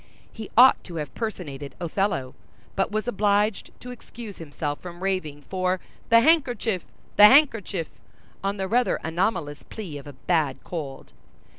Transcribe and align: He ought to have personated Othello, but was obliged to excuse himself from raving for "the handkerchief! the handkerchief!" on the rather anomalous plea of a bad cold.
He 0.33 0.49
ought 0.57 0.83
to 0.85 0.95
have 0.95 1.13
personated 1.13 1.75
Othello, 1.79 2.33
but 2.75 2.89
was 2.91 3.07
obliged 3.07 3.69
to 3.81 3.91
excuse 3.91 4.37
himself 4.39 4.79
from 4.79 5.03
raving 5.03 5.43
for 5.43 5.79
"the 6.09 6.21
handkerchief! 6.21 6.83
the 7.17 7.25
handkerchief!" 7.25 7.87
on 8.43 8.57
the 8.57 8.67
rather 8.67 8.95
anomalous 9.03 9.61
plea 9.61 9.99
of 9.99 10.07
a 10.07 10.13
bad 10.13 10.63
cold. 10.63 11.13